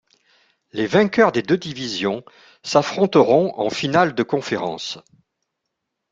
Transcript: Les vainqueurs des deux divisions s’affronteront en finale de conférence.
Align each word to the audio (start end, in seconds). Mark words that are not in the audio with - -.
Les 0.71 0.87
vainqueurs 0.87 1.31
des 1.31 1.43
deux 1.43 1.59
divisions 1.59 2.23
s’affronteront 2.63 3.53
en 3.59 3.69
finale 3.69 4.15
de 4.15 4.23
conférence. 4.23 4.97